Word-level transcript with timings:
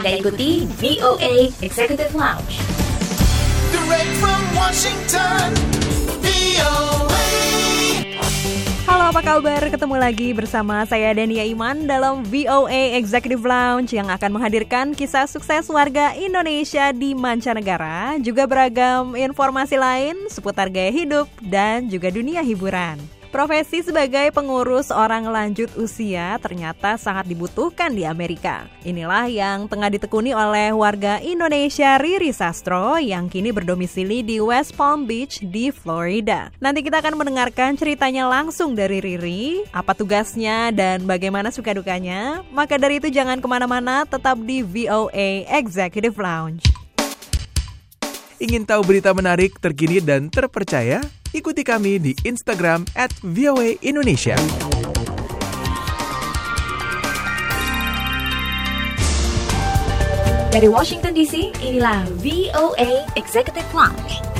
Anda 0.00 0.16
ikuti 0.16 0.64
VOA 0.80 1.52
Executive 1.60 2.16
Lounge. 2.16 2.56
Direct 3.68 4.12
from 4.16 4.40
Washington, 4.56 5.52
VOA. 6.24 7.28
Halo 8.88 9.12
apa 9.12 9.20
kabar? 9.20 9.60
Ketemu 9.68 10.00
lagi 10.00 10.32
bersama 10.32 10.88
saya 10.88 11.12
Dania 11.12 11.44
Iman 11.44 11.84
dalam 11.84 12.24
VOA 12.24 12.96
Executive 12.96 13.44
Lounge 13.44 13.92
yang 13.92 14.08
akan 14.08 14.40
menghadirkan 14.40 14.96
kisah 14.96 15.28
sukses 15.28 15.68
warga 15.68 16.16
Indonesia 16.16 16.96
di 16.96 17.12
mancanegara, 17.12 18.16
juga 18.24 18.48
beragam 18.48 19.12
informasi 19.12 19.76
lain 19.76 20.16
seputar 20.32 20.72
gaya 20.72 20.96
hidup 20.96 21.28
dan 21.44 21.92
juga 21.92 22.08
dunia 22.08 22.40
hiburan. 22.40 23.19
Profesi 23.30 23.78
sebagai 23.78 24.34
pengurus 24.34 24.90
orang 24.90 25.22
lanjut 25.30 25.70
usia 25.78 26.34
ternyata 26.42 26.98
sangat 26.98 27.30
dibutuhkan 27.30 27.94
di 27.94 28.02
Amerika. 28.02 28.66
Inilah 28.82 29.30
yang 29.30 29.70
tengah 29.70 29.86
ditekuni 29.86 30.34
oleh 30.34 30.74
warga 30.74 31.22
Indonesia 31.22 31.94
Riri 32.02 32.34
Sastro 32.34 32.98
yang 32.98 33.30
kini 33.30 33.54
berdomisili 33.54 34.26
di 34.26 34.42
West 34.42 34.74
Palm 34.74 35.06
Beach 35.06 35.38
di 35.46 35.70
Florida. 35.70 36.50
Nanti 36.58 36.82
kita 36.82 36.98
akan 36.98 37.14
mendengarkan 37.14 37.78
ceritanya 37.78 38.26
langsung 38.26 38.74
dari 38.74 38.98
Riri, 38.98 39.62
apa 39.70 39.94
tugasnya 39.94 40.74
dan 40.74 41.06
bagaimana 41.06 41.54
suka 41.54 41.70
dukanya. 41.70 42.42
Maka 42.50 42.82
dari 42.82 42.98
itu 42.98 43.14
jangan 43.14 43.38
ke 43.38 43.46
mana-mana, 43.46 44.10
tetap 44.10 44.42
di 44.42 44.66
VOA 44.66 45.46
Executive 45.46 46.18
Lounge. 46.18 46.79
Ingin 48.40 48.64
tahu 48.64 48.88
berita 48.88 49.12
menarik, 49.12 49.60
terkini, 49.60 50.00
dan 50.00 50.32
terpercaya? 50.32 51.04
Ikuti 51.36 51.60
kami 51.60 52.00
di 52.00 52.16
Instagram 52.24 52.88
at 52.96 53.12
VOA 53.20 53.76
Indonesia. 53.84 54.32
Dari 60.48 60.72
Washington 60.72 61.12
DC, 61.12 61.52
inilah 61.60 62.08
VOA 62.24 63.04
Executive 63.12 63.68
Lounge. 63.76 64.39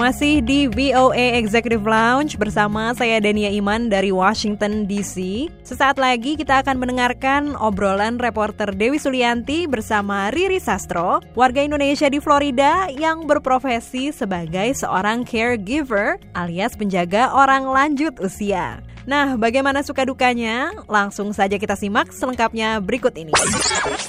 Masih 0.00 0.40
di 0.40 0.64
VOA 0.64 1.36
Executive 1.36 1.84
Lounge 1.84 2.40
bersama 2.40 2.96
saya 2.96 3.20
Dania 3.20 3.52
Iman 3.52 3.92
dari 3.92 4.08
Washington 4.08 4.88
DC. 4.88 5.44
Sesaat 5.60 6.00
lagi 6.00 6.40
kita 6.40 6.64
akan 6.64 6.80
mendengarkan 6.80 7.52
obrolan 7.60 8.16
reporter 8.16 8.72
Dewi 8.72 8.96
Sulianti 8.96 9.68
bersama 9.68 10.32
Riri 10.32 10.56
Sastro, 10.56 11.20
warga 11.36 11.60
Indonesia 11.60 12.08
di 12.08 12.16
Florida 12.16 12.88
yang 12.88 13.28
berprofesi 13.28 14.08
sebagai 14.08 14.72
seorang 14.72 15.20
caregiver 15.28 16.16
alias 16.32 16.80
penjaga 16.80 17.36
orang 17.36 17.68
lanjut 17.68 18.16
usia. 18.24 18.80
Nah, 19.08 19.40
bagaimana 19.40 19.80
suka 19.80 20.04
dukanya? 20.04 20.76
Langsung 20.84 21.32
saja 21.32 21.56
kita 21.56 21.72
simak 21.72 22.12
selengkapnya 22.12 22.84
berikut 22.84 23.16
ini. 23.16 23.32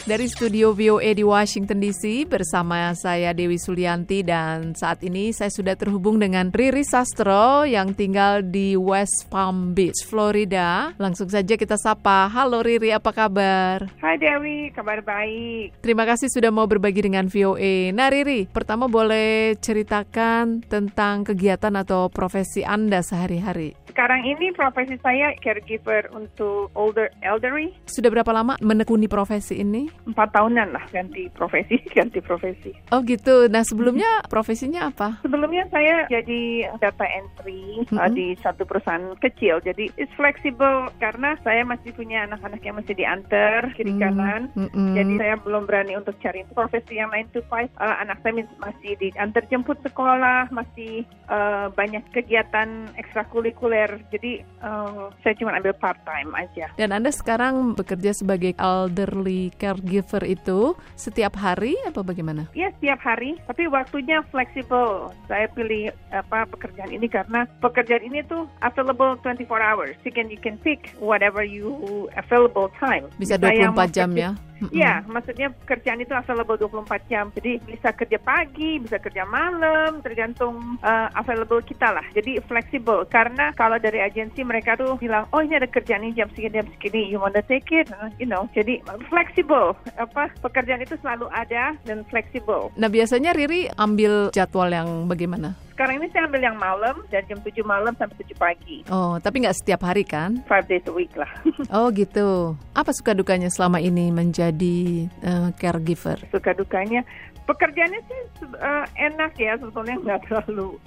Dari 0.03 0.27
studio 0.27 0.75
VOA 0.75 1.15
di 1.15 1.23
Washington 1.23 1.79
DC 1.79 2.27
bersama 2.27 2.91
saya 2.97 3.31
Dewi 3.31 3.55
Sulianti 3.55 4.19
dan 4.25 4.75
saat 4.75 4.99
ini 5.05 5.31
saya 5.31 5.47
sudah 5.47 5.79
terhubung 5.79 6.19
dengan 6.19 6.51
Riri 6.51 6.83
Sastro 6.83 7.63
yang 7.63 7.95
tinggal 7.95 8.43
di 8.43 8.75
West 8.75 9.31
Palm 9.31 9.71
Beach, 9.71 10.03
Florida. 10.03 10.91
Langsung 10.99 11.31
saja 11.31 11.55
kita 11.55 11.79
sapa. 11.79 12.27
Halo 12.27 12.59
Riri, 12.59 12.91
apa 12.91 13.15
kabar? 13.15 13.87
Hai 14.03 14.19
Dewi, 14.19 14.75
kabar 14.75 14.99
baik. 14.99 15.79
Terima 15.79 16.03
kasih 16.03 16.27
sudah 16.27 16.51
mau 16.51 16.67
berbagi 16.67 17.07
dengan 17.07 17.31
VOA. 17.31 17.95
Nah 17.95 18.11
Riri, 18.11 18.43
pertama 18.51 18.91
boleh 18.91 19.55
ceritakan 19.55 20.67
tentang 20.67 21.23
kegiatan 21.23 21.71
atau 21.79 22.11
profesi 22.11 22.67
Anda 22.67 22.99
sehari-hari. 22.99 23.80
Sekarang 23.91 24.23
ini 24.23 24.51
profesi 24.51 24.95
saya 24.99 25.35
caregiver 25.37 26.07
untuk 26.11 26.71
older 26.73 27.11
elderly. 27.19 27.75
Sudah 27.85 28.07
berapa 28.07 28.31
lama 28.31 28.55
menekuni 28.59 29.05
profesi 29.05 29.59
ini? 29.59 29.91
Empat 30.07 30.31
tahunan 30.31 30.71
lah 30.71 30.83
ganti 30.89 31.27
profesi, 31.29 31.75
ganti 31.97 32.23
profesi. 32.23 32.71
Oh 32.89 33.03
gitu. 33.03 33.47
Nah 33.47 33.61
sebelumnya 33.61 34.23
profesinya 34.25 34.87
apa? 34.87 35.19
Sebelumnya 35.21 35.67
saya 35.67 36.07
jadi 36.07 36.41
data 36.79 37.03
entry 37.03 37.83
uh, 37.91 38.07
Mhm. 38.07 38.15
di 38.15 38.27
satu 38.39 38.63
perusahaan 38.63 39.11
kecil. 39.19 39.59
Jadi 39.59 39.91
it's 39.95 40.11
flexible 40.15 40.87
karena 40.97 41.35
saya 41.41 41.67
masih 41.67 41.91
punya 41.91 42.23
anak-anak 42.23 42.61
yang 42.61 42.79
masih 42.79 42.95
diantar 42.95 43.75
kiri 43.75 43.91
Hmm, 43.91 43.99
kanan. 43.99 44.41
mm-mm. 44.55 44.95
Jadi 44.95 45.13
saya 45.17 45.35
belum 45.37 45.63
berani 45.65 45.93
untuk 45.95 46.15
cari 46.19 46.47
profesi 46.47 46.95
yang 46.95 47.11
9 47.11 47.33
to 47.33 47.41
5. 47.43 47.67
Uh, 47.75 47.95
anak 47.99 48.23
saya 48.23 48.39
masih 48.57 48.95
diantar 48.95 49.43
jemput 49.47 49.75
sekolah, 49.83 50.47
masih 50.47 51.03
uh, 51.27 51.67
banyak 51.73 52.05
kegiatan 52.11 52.87
ekstrakurikuler. 52.95 53.80
Jadi 54.11 54.43
uh, 54.61 55.09
saya 55.23 55.33
cuma 55.37 55.55
ambil 55.55 55.73
part 55.77 55.97
time 56.03 56.29
aja. 56.35 56.69
Dan 56.75 56.93
Anda 56.93 57.09
sekarang 57.09 57.73
bekerja 57.73 58.11
sebagai 58.13 58.53
elderly 58.57 59.53
caregiver 59.57 60.23
itu 60.25 60.75
setiap 60.93 61.37
hari 61.37 61.77
apa 61.87 62.01
bagaimana? 62.05 62.49
Ya 62.53 62.69
setiap 62.77 63.01
hari, 63.01 63.37
tapi 63.47 63.65
waktunya 63.71 64.21
fleksibel. 64.29 65.09
Saya 65.25 65.47
pilih 65.51 65.89
apa 66.11 66.45
pekerjaan 66.49 66.91
ini 66.91 67.07
karena 67.07 67.47
pekerjaan 67.63 68.03
ini 68.05 68.21
tuh 68.27 68.45
available 68.61 69.17
24 69.23 69.47
hours. 69.47 69.95
You 70.05 70.13
can 70.13 70.27
you 70.29 70.39
can 70.41 70.59
pick 70.61 70.93
whatever 71.01 71.41
you 71.41 72.07
available 72.13 72.69
time. 72.77 73.07
Bisa 73.17 73.39
yang 73.39 73.73
24 73.73 73.77
mau 73.77 73.87
jam 73.89 74.09
kerja- 74.11 74.50
ya? 74.61 74.67
Mm-mm. 74.69 74.77
Iya, 74.77 74.93
maksudnya 75.09 75.47
pekerjaan 75.65 76.03
itu 76.03 76.13
available 76.13 76.57
24 76.57 77.09
jam. 77.09 77.25
Jadi 77.33 77.51
bisa 77.65 77.89
kerja 77.95 78.19
pagi, 78.21 78.77
bisa 78.77 78.97
kerja 79.01 79.23
malam, 79.25 80.01
tergantung 80.05 80.77
uh, 80.85 81.07
available 81.17 81.63
kita 81.65 81.89
lah. 81.89 82.05
Jadi 82.13 82.37
fleksibel 82.45 83.07
karena 83.09 83.49
kalau 83.57 83.81
dari 83.81 84.03
agensi 84.03 84.45
mereka 84.45 84.77
tuh 84.77 84.97
bilang, 85.01 85.25
oh 85.33 85.41
ini 85.41 85.57
ada 85.57 85.69
kerjaan 85.69 86.05
ini 86.05 86.13
jam 86.17 86.29
segini 86.33 86.61
jam 86.61 86.67
segini, 86.77 87.01
you 87.09 87.17
wanna 87.17 87.41
take 87.45 87.69
it, 87.73 87.89
you 88.21 88.27
know. 88.29 88.45
Jadi 88.53 88.83
fleksibel. 89.09 89.73
Apa 89.97 90.29
pekerjaan 90.43 90.83
itu 90.83 90.97
selalu 91.01 91.29
ada 91.33 91.73
dan 91.87 92.05
fleksibel. 92.11 92.69
Nah 92.77 92.89
biasanya 92.91 93.33
Riri 93.33 93.71
ambil 93.79 94.29
jadwal 94.35 94.69
yang 94.69 95.09
bagaimana? 95.09 95.55
Sekarang 95.81 95.97
ini 95.97 96.13
saya 96.13 96.29
ambil 96.29 96.45
yang 96.45 96.57
malam 96.61 96.95
dari 97.09 97.25
jam 97.25 97.41
7 97.41 97.57
malam 97.65 97.97
sampai 97.97 98.13
7 98.21 98.37
pagi. 98.37 98.85
Oh, 98.93 99.17
tapi 99.17 99.41
nggak 99.41 99.57
setiap 99.57 99.81
hari 99.81 100.05
kan? 100.05 100.37
Five 100.45 100.69
days 100.69 100.85
a 100.85 100.93
week 100.93 101.09
lah. 101.17 101.25
Oh 101.73 101.89
gitu. 101.89 102.53
Apa 102.77 102.93
suka 102.93 103.17
dukanya 103.17 103.49
selama 103.49 103.81
ini 103.81 104.13
menjadi 104.13 105.09
eh, 105.09 105.49
caregiver? 105.57 106.21
Suka 106.29 106.53
dukanya 106.53 107.01
pekerjaannya 107.49 107.97
sih 107.97 108.21
eh, 108.61 108.85
enak 109.09 109.33
ya 109.41 109.57
sebetulnya 109.57 109.97
nggak 110.05 110.21
terlalu 110.29 110.77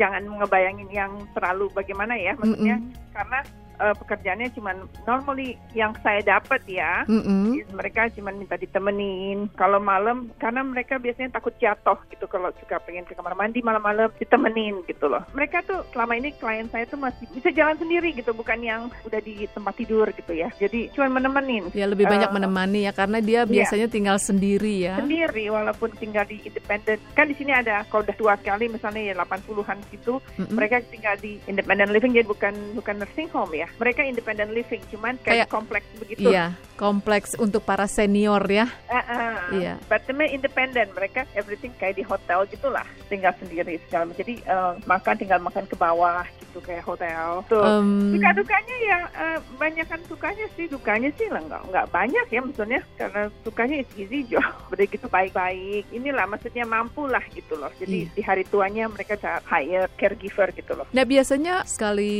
jangan 0.00 0.24
ngebayangin 0.24 0.88
yang 0.88 1.12
terlalu 1.36 1.68
bagaimana 1.76 2.16
ya 2.16 2.32
maksudnya 2.40 2.80
karena 3.12 3.44
eh, 3.80 3.94
pekerjaannya 3.96 4.52
cuma 4.52 4.76
normally 5.04 5.56
yang 5.72 5.96
saya 6.00 6.20
dapat 6.20 6.60
ya. 6.66 7.02
Mm-mm. 7.08 7.64
mereka 7.72 8.12
cuma 8.12 8.30
minta 8.30 8.54
ditemenin. 8.54 9.48
Kalau 9.56 9.80
malam 9.80 10.28
karena 10.36 10.60
mereka 10.60 10.96
biasanya 10.96 11.32
takut 11.32 11.54
jatuh 11.56 11.96
gitu 12.10 12.26
kalau 12.26 12.52
suka 12.60 12.76
pengen 12.82 13.04
ke 13.04 13.14
kamar 13.14 13.32
mandi 13.32 13.60
malam-malam 13.60 14.12
ditemenin 14.16 14.82
gitu 14.84 15.06
loh. 15.06 15.24
Mereka 15.32 15.64
tuh 15.64 15.80
selama 15.90 16.16
ini 16.16 16.34
klien 16.36 16.68
saya 16.68 16.84
tuh 16.84 16.98
masih 16.98 17.24
bisa 17.30 17.48
jalan 17.50 17.76
sendiri 17.76 18.12
gitu 18.12 18.32
bukan 18.32 18.60
yang 18.60 18.92
udah 19.02 19.20
di 19.20 19.48
tempat 19.48 19.74
tidur 19.76 20.06
gitu 20.12 20.32
ya. 20.34 20.52
Jadi 20.56 20.90
cuma 20.92 21.08
menemenin. 21.10 21.72
Ya 21.72 21.86
lebih 21.86 22.04
banyak 22.04 22.28
Eh, 22.30 22.36
menemani 22.36 22.84
ya 22.84 22.92
karena 22.92 23.18
dia 23.18 23.40
biasanya 23.42 23.88
tinggal 23.88 24.20
sendiri 24.20 24.84
ya. 24.84 25.00
sendiri 25.00 25.48
walaupun 25.48 25.88
tinggal 25.96 26.26
di 26.26 26.36
independent. 26.44 27.00
Kan 27.14 27.30
di 27.30 27.34
sini 27.34 27.50
ada 27.50 27.80
kalau 27.86 28.04
udah 28.04 28.16
tua 28.18 28.34
sekali 28.36 28.66
misalnya 28.66 29.02
ya 29.02 29.14
80-an 29.16 29.78
gitu 29.88 30.18
Mm-mm. 30.36 30.52
mereka 30.52 30.82
tinggal 30.90 31.14
di 31.16 31.38
independent 31.46 31.90
living 31.90 32.12
jadi 32.12 32.26
bukan 32.26 32.52
bukan 32.74 32.98
nursing 32.98 33.30
home 33.30 33.54
ya 33.54 33.69
mereka 33.76 34.00
independent 34.02 34.50
living 34.50 34.82
cuman 34.88 35.14
kayak, 35.18 35.44
Kayak- 35.44 35.50
kompleks 35.50 35.86
begitu. 35.96 36.26
Iya, 36.26 36.56
kompleks 36.74 37.36
untuk 37.36 37.62
para 37.62 37.84
senior 37.84 38.40
ya. 38.44 38.66
Ah, 38.86 39.04
ah. 39.04 39.34
Iya. 39.50 39.76
but 39.84 40.02
mereka 40.08 40.30
independent. 40.32 40.88
Mereka 40.92 41.20
everything 41.34 41.74
kayak 41.76 41.94
di 41.94 42.04
hotel 42.04 42.46
gitulah. 42.46 42.86
Tinggal 43.06 43.34
sendiri 43.36 43.76
segala 43.84 44.14
jadi 44.14 44.38
eh, 44.38 44.72
makan 44.84 45.14
tinggal 45.14 45.38
makan 45.38 45.66
ke 45.66 45.74
bawah 45.74 46.22
gitu 46.40 46.58
kayak 46.60 46.82
hotel. 46.82 47.42
Tuh. 47.46 47.60
Em, 47.60 48.14
Suka 48.14 48.30
dukanya 48.32 48.76
ya 48.80 48.98
eh, 49.10 49.38
banyak 49.54 49.86
kan 49.86 50.00
sukanya 50.06 50.46
sih. 50.54 50.66
Dukanya 50.66 51.10
sih 51.12 51.26
lah 51.26 51.42
nggak 51.42 51.62
nggak 51.68 51.86
banyak 51.90 52.26
ya 52.28 52.40
maksudnya. 52.40 52.80
Karena 52.96 53.22
sukanya 53.42 53.76
is 53.78 53.90
easy 53.96 54.22
job 54.30 54.46
udah 54.70 54.86
gitu 54.86 55.06
baik-baik. 55.06 55.84
Inilah 55.90 56.24
maksudnya 56.24 56.64
mampu 56.64 57.04
lah 57.04 57.22
gitu 57.30 57.54
loh. 57.54 57.68
Jadi 57.76 57.90
Iya. 58.00 58.14
di 58.14 58.22
hari 58.22 58.44
tuanya 58.46 58.86
mereka 58.86 59.18
hire 59.44 59.90
caregiver 59.98 60.48
gitu 60.52 60.72
loh. 60.72 60.86
Nah 60.90 61.02
biasanya 61.02 61.66
sekali 61.66 62.14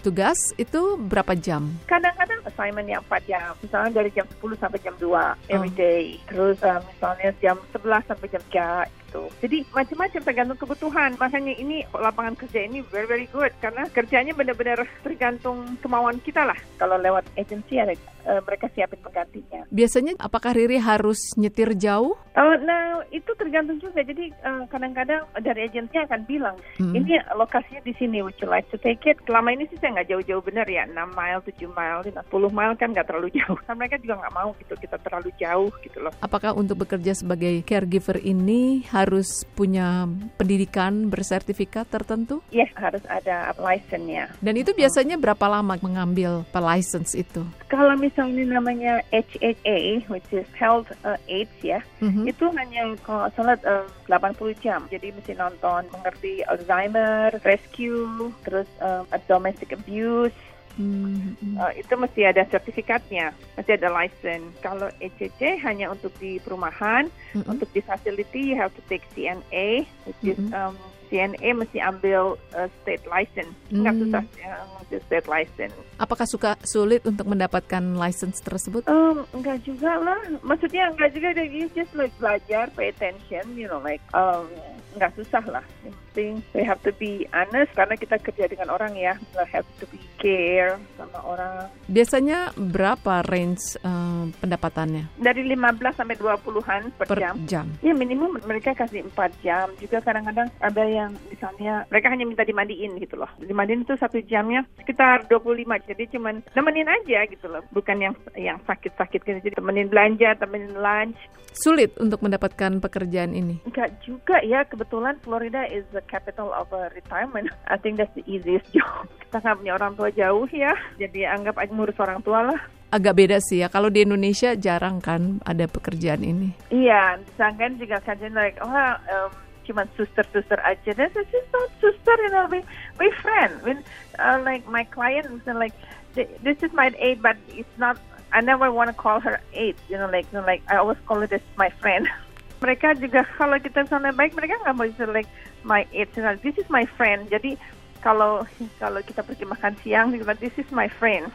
tugas 0.00 0.40
itu 0.56 0.81
berapa 0.98 1.32
jam? 1.34 1.72
kadang-kadang 1.84 2.40
assignment 2.44 2.88
yang 2.88 3.02
4 3.04 3.22
jam. 3.24 3.52
Misalnya 3.58 3.90
dari 3.92 4.10
jam 4.10 4.26
10 4.28 4.56
sampai 4.56 4.78
jam 4.78 4.94
2 4.96 5.36
every 5.48 5.68
Oh. 5.68 5.78
day. 5.78 6.04
Terus 6.26 6.58
eh, 6.60 6.80
misalnya 6.82 7.28
jam 7.38 7.56
11 7.70 8.02
sampai 8.04 8.26
jam 8.28 8.42
3 8.46 8.68
gitu. 9.02 9.22
Jadi 9.40 9.56
macam-macam 9.70 10.20
tergantung 10.22 10.58
kebutuhan. 10.58 11.10
Makanya 11.16 11.52
ini 11.54 11.84
lapangan 11.88 12.34
kerja 12.34 12.64
ini 12.64 12.80
very 12.88 13.04
very 13.04 13.28
good. 13.28 13.52
Karena 13.58 13.84
kerjanya 13.86 14.32
benar-benar 14.32 14.82
tergantung 15.02 15.76
kemauan 15.78 16.16
kita 16.18 16.42
lah. 16.42 16.56
Kalau 16.76 16.96
lewat 16.96 17.28
agensi 17.34 17.76
ada 17.76 17.92
eh, 18.24 18.40
mereka 18.42 18.66
siapin 18.72 19.00
penggantinya. 19.00 19.66
Biasanya 19.68 20.18
apakah 20.18 20.54
Riri 20.54 20.78
harus 20.78 21.18
nyetir 21.34 21.74
jauh? 21.74 22.14
Oh, 22.32 22.54
nah 22.64 23.04
itu 23.12 23.28
tergantung 23.36 23.76
juga. 23.76 24.00
Jadi 24.00 24.30
eh, 24.32 24.62
kadang-kadang 24.68 25.26
dari 25.40 25.66
agensinya 25.66 26.06
akan 26.08 26.22
bilang, 26.24 26.56
Hmm. 26.78 26.94
ini 26.96 27.18
lokasinya 27.36 27.82
di 27.84 27.92
sini, 27.98 28.24
would 28.24 28.36
you 28.40 28.48
like 28.48 28.64
to 28.72 28.78
take 28.80 29.02
it? 29.04 29.18
Selama 29.28 29.52
ini 29.52 29.68
sih 29.68 29.76
saya 29.78 30.00
nggak 30.00 30.08
jauh-jauh 30.08 30.42
bener 30.42 30.64
ya, 30.64 30.86
6 30.88 31.12
mile, 31.12 31.40
7 31.44 31.68
mile, 31.68 32.00
10 32.04 32.52
mile 32.52 32.74
kan 32.78 32.88
nggak 32.94 33.06
terlalu 33.08 33.28
jauh. 33.38 33.58
Kan 33.66 33.74
mereka 33.76 34.00
juga 34.00 34.22
nggak 34.24 34.34
mau 34.36 34.50
gitu, 34.56 34.74
kita 34.78 34.96
terlalu 35.02 35.30
jauh 35.36 35.70
gitu 35.82 35.98
loh. 36.00 36.12
Apakah 36.22 36.54
untuk 36.54 36.86
bekerja 36.86 37.12
sebagai 37.12 37.60
caregiver 37.66 38.22
ini 38.22 38.86
harus 38.88 39.44
punya 39.52 40.08
pendidikan 40.38 41.10
bersertifikat 41.10 41.88
tertentu? 41.90 42.40
Yes, 42.54 42.70
harus 42.78 43.02
ada 43.08 43.52
license-nya. 43.60 44.32
Dan 44.40 44.54
itu 44.56 44.72
biasanya 44.72 45.18
berapa 45.20 45.44
lama 45.50 45.76
mengambil 45.82 46.46
license 46.52 47.18
itu? 47.18 47.42
Kalau 47.66 47.96
misalnya 47.98 48.11
namanya 48.18 49.00
HHA, 49.10 50.08
which 50.08 50.28
is 50.32 50.44
Health 50.52 50.90
uh, 51.02 51.16
Aids 51.26 51.54
ya, 51.62 51.80
Mhm. 52.02 52.28
itu 52.28 52.44
hanya 52.52 52.92
kalau 53.00 53.30
salah 53.32 53.56
uh, 53.64 53.86
80 54.06 54.58
jam. 54.60 54.84
Jadi 54.90 55.12
mesti 55.12 55.32
nonton, 55.32 55.88
mengerti 55.90 56.44
Alzheimer, 56.44 57.32
rescue, 57.42 58.32
terus 58.44 58.68
uh, 58.80 59.06
domestic 59.24 59.72
abuse, 59.72 60.34
Hmm, 60.72 61.36
hmm. 61.36 61.60
Uh, 61.60 61.68
itu 61.76 61.92
mesti 62.00 62.24
ada 62.24 62.48
sertifikatnya, 62.48 63.36
mesti 63.60 63.76
ada 63.76 63.92
license. 63.92 64.56
Kalau 64.64 64.88
ECC 65.04 65.60
hanya 65.60 65.92
untuk 65.92 66.16
di 66.16 66.40
perumahan, 66.40 67.12
Mm-mm. 67.36 67.44
untuk 67.44 67.68
di 67.76 67.84
facility 67.84 68.40
you 68.40 68.56
have 68.56 68.72
to 68.72 68.80
take 68.88 69.04
CNA, 69.12 69.84
which 70.08 70.22
is 70.24 70.40
Mm-mm. 70.40 70.56
um, 70.56 70.80
CNA 71.12 71.48
mesti 71.52 71.76
ambil 71.76 72.40
uh, 72.56 72.68
state 72.80 73.04
license. 73.04 73.52
Nggak 73.68 73.92
Hmm. 73.92 74.02
susah 74.08 74.22
ya, 74.40 74.56
state 75.04 75.28
license. 75.28 75.76
Apakah 76.00 76.24
suka 76.24 76.56
sulit 76.64 77.04
untuk 77.04 77.28
mendapatkan 77.28 77.84
license 77.92 78.40
tersebut? 78.40 78.88
Um, 78.88 79.28
enggak 79.36 79.60
juga 79.60 80.00
lah. 80.00 80.16
Maksudnya 80.40 80.88
enggak 80.88 81.12
juga. 81.12 81.36
You 81.44 81.68
just 81.76 81.92
like 81.92 82.16
belajar, 82.16 82.72
pay 82.72 82.88
attention, 82.88 83.52
you 83.52 83.68
know, 83.68 83.76
like 83.78 84.00
um, 84.16 84.48
enggak 84.94 85.12
susah 85.16 85.44
lah. 85.48 85.64
Yang 85.82 85.96
penting 85.96 86.32
we 86.52 86.62
have 86.62 86.80
to 86.84 86.92
be 86.96 87.24
honest 87.32 87.72
karena 87.72 87.94
kita 87.96 88.16
kerja 88.20 88.44
dengan 88.48 88.68
orang 88.72 88.92
ya. 88.94 89.16
We 89.34 89.44
have 89.48 89.66
to 89.80 89.84
be 89.88 89.98
care 90.22 90.78
sama 90.94 91.18
orang. 91.26 91.66
Biasanya 91.90 92.54
berapa 92.54 93.26
range 93.26 93.80
eh, 93.80 94.24
pendapatannya 94.38 95.18
Dari 95.18 95.42
15 95.44 95.98
sampai 95.98 96.16
20-an 96.16 96.82
per, 96.94 97.06
per 97.10 97.18
jam. 97.18 97.34
jam? 97.48 97.66
Ya 97.82 97.92
minimum 97.96 98.38
mereka 98.46 98.76
kasih 98.76 99.02
4 99.10 99.44
jam. 99.44 99.66
Juga 99.82 99.98
kadang-kadang 100.04 100.48
ada 100.62 100.84
yang 100.86 101.10
misalnya 101.26 101.88
mereka 101.90 102.06
hanya 102.12 102.24
minta 102.28 102.44
dimandiin 102.46 102.98
gitu 103.00 103.18
loh. 103.18 103.28
Dimandiin 103.40 103.82
itu 103.82 103.94
satu 103.98 104.22
jamnya 104.28 104.62
sekitar 104.78 105.26
25. 105.26 105.90
Jadi 105.90 106.04
cuman 106.14 106.44
nemenin 106.54 106.88
aja 106.88 107.26
gitu 107.26 107.46
loh. 107.50 107.62
Bukan 107.74 107.98
yang 107.98 108.14
yang 108.38 108.58
sakit-sakit 108.68 109.20
gitu. 109.22 109.38
Jadi 109.42 109.58
temenin 109.58 109.88
belanja, 109.90 110.38
temenin 110.38 110.76
lunch. 110.76 111.18
Sulit 111.52 111.92
untuk 112.00 112.24
mendapatkan 112.24 112.80
pekerjaan 112.80 113.36
ini. 113.36 113.60
Enggak 113.68 113.92
juga 114.00 114.40
ya. 114.40 114.64
Kebetulan 114.64 114.81
Florida 115.22 115.66
is 115.68 115.84
the 115.92 116.02
capital 116.06 116.52
of 116.52 116.70
uh, 116.72 116.90
retirement. 116.94 117.50
I 117.68 117.76
think 117.76 117.98
that's 117.98 118.12
the 118.14 118.24
easiest 118.26 118.70
job. 118.76 119.08
Kita 119.28 119.42
nggak 119.42 119.56
punya 119.62 119.72
orang 119.76 119.92
tua 119.96 120.10
jauh 120.10 120.46
ya. 120.50 120.74
Jadi 120.98 121.26
anggap 121.26 121.58
aja 121.58 121.72
ngurus 121.72 121.98
orang 122.00 122.20
tua 122.22 122.40
lah. 122.52 122.60
Agak 122.92 123.16
beda 123.16 123.40
sih 123.40 123.64
ya. 123.64 123.72
Kalau 123.72 123.88
di 123.88 124.04
Indonesia 124.04 124.52
jarang 124.52 125.00
kan 125.00 125.40
ada 125.48 125.64
pekerjaan 125.64 126.20
ini. 126.20 126.52
Iya, 126.68 127.16
disangkan 127.24 127.80
juga 127.80 128.04
kajian 128.04 128.36
like, 128.36 128.60
oh, 128.60 128.68
um, 128.68 129.32
cuman 129.64 129.88
suster-suster 129.96 130.60
aja. 130.60 130.90
Dan 130.92 131.08
this 131.16 131.30
is 131.32 131.46
not 131.54 131.72
suster, 131.80 132.16
you 132.20 132.30
know, 132.30 132.44
we, 132.52 132.60
we 133.00 133.08
friend. 133.24 133.56
When, 133.64 133.80
uh, 134.20 134.44
like, 134.44 134.68
my 134.68 134.84
client 134.84 135.24
like, 135.48 135.72
"Th- 136.12 136.28
this 136.44 136.60
is 136.60 136.72
my 136.76 136.92
aide, 137.00 137.24
but 137.24 137.40
it's 137.48 137.76
not, 137.80 137.96
I 138.32 138.44
never 138.44 138.68
want 138.68 138.92
to 138.92 138.96
call 138.96 139.20
her 139.24 139.40
aide, 139.56 139.80
you 139.88 139.96
know, 139.96 140.10
like, 140.12 140.28
you 140.28 140.40
know, 140.40 140.46
like, 140.46 140.60
I 140.68 140.76
always 140.76 141.00
call 141.08 141.24
her 141.24 141.30
this 141.30 141.44
my 141.56 141.72
friend. 141.80 142.08
mereka 142.62 142.94
juga, 142.94 143.26
kalau 143.34 143.58
kita 143.58 143.82
misalnya 143.82 144.14
baik, 144.14 144.38
mereka 144.38 144.54
nggak 144.62 144.76
mau 144.78 144.86
like, 145.10 145.28
my 145.66 145.82
you 145.90 146.06
know, 146.14 146.38
this 146.46 146.54
is 146.54 146.68
my 146.70 146.86
friend. 146.94 147.26
Jadi, 147.26 147.58
kalau 147.98 148.46
kalau 148.78 149.02
kita 149.02 149.26
pergi 149.26 149.44
makan 149.44 149.74
siang, 149.82 150.14
gitu, 150.14 150.22
this 150.38 150.54
is 150.54 150.70
my 150.70 150.86
friend. 150.86 151.26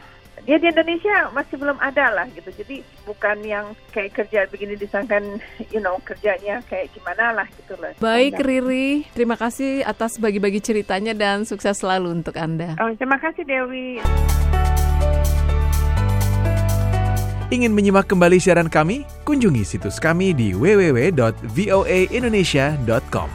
Ya 0.46 0.54
di 0.54 0.70
Indonesia 0.70 1.34
masih 1.34 1.58
belum 1.58 1.82
ada 1.82 2.14
lah 2.14 2.26
gitu. 2.30 2.54
Jadi 2.54 2.86
bukan 3.02 3.42
yang 3.42 3.74
kayak 3.90 4.14
kerja 4.22 4.46
begini 4.46 4.78
disangkan 4.78 5.42
you 5.74 5.82
know 5.82 5.98
kerjanya 6.06 6.62
kayak 6.70 6.94
gimana 6.94 7.42
lah 7.42 7.46
gitu 7.58 7.74
loh. 7.74 7.90
Baik 7.98 8.38
Riri, 8.38 9.02
terima 9.18 9.34
kasih 9.34 9.82
atas 9.82 10.14
bagi-bagi 10.14 10.62
ceritanya 10.62 11.10
dan 11.10 11.42
sukses 11.42 11.74
selalu 11.82 12.22
untuk 12.22 12.38
Anda. 12.38 12.78
oh, 12.78 12.94
terima 12.94 13.18
kasih 13.18 13.42
Dewi 13.42 13.98
Ingin 17.48 17.72
menyimak 17.72 18.04
kembali 18.04 18.36
siaran 18.36 18.68
kami? 18.68 19.08
Kunjungi 19.24 19.64
situs 19.64 19.96
kami 19.96 20.36
di 20.36 20.52
www.voaindonesia.com. 20.52 23.28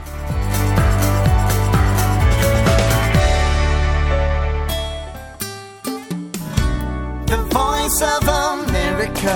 The 7.26 7.42
Voice 7.50 8.06
of 8.06 8.30
America. 8.30 9.34